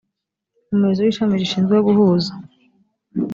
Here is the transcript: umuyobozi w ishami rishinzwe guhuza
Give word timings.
umuyobozi 0.71 1.01
w 1.05 1.09
ishami 1.11 1.35
rishinzwe 1.41 1.75
guhuza 1.87 2.31